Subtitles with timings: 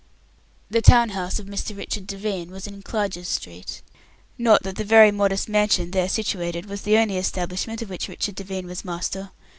[0.71, 1.77] The town house of Mr.
[1.77, 3.83] Richard Devine was in Clarges Street.
[4.35, 8.33] Not that the very modest mansion there situated was the only establishment of which Richard
[8.33, 9.29] Devine was master.